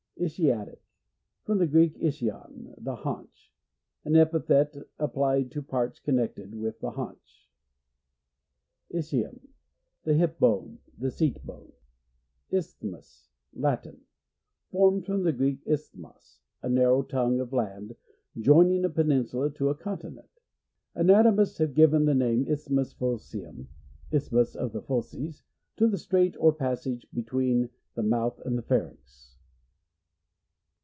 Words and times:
Ischiatic.— 0.23 0.83
From 1.45 1.57
the 1.57 1.65
Greek, 1.65 1.97
ischion, 1.97 2.75
the 2.77 2.97
haunch. 2.97 3.51
An 4.05 4.15
epithet 4.15 4.77
applied 4.99 5.49
to 5.49 5.63
parte 5.63 5.99
connected 6.03 6.53
with 6.53 6.79
the 6.79 6.91
haunch. 6.91 7.49
Ischium.— 8.93 9.47
The 10.03 10.13
hip 10.13 10.37
bone— 10.37 10.77
the 10.99 11.09
seat 11.09 11.43
bone. 11.43 11.73
Isthmus.— 12.51 13.31
Latin. 13.55 14.01
Formed 14.69 15.07
from 15.07 15.23
the 15.23 15.33
Greek, 15.33 15.63
isthmos, 15.65 16.37
a 16.61 16.69
narrow 16.69 17.01
tongue 17.01 17.39
of 17.39 17.51
land, 17.51 17.95
joining 18.39 18.85
a 18.85 18.91
peninsula 18.91 19.49
to 19.53 19.69
a 19.69 19.75
con 19.75 19.97
tinent. 19.97 20.29
Anatomists 20.93 21.57
have 21.57 21.73
given 21.73 22.05
the 22.05 22.13
name 22.13 22.45
isthmus 22.45 22.93
faucium, 22.93 23.69
isthmus 24.11 24.55
o' 24.55 24.69
the 24.69 24.83
fauces, 24.83 25.41
to 25.77 25.87
the 25.87 25.97
strait 25.97 26.35
or 26.37 26.53
passage 26.53 27.07
between 27.11 27.71
the 27.95 28.03
mouth 28.03 28.39
and 28.45 28.63
pharynx. 28.63 29.29